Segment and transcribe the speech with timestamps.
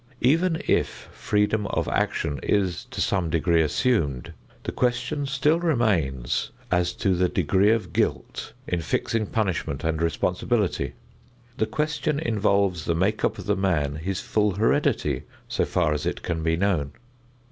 [0.21, 6.93] Even if freedom of action is to some degree assumed, the question still remains as
[6.93, 10.93] to the degree of guilt in fixing punishment and responsibility.
[11.59, 16.07] The question involves the make up of the man, his full heredity, so far as
[16.07, 16.93] it can be known.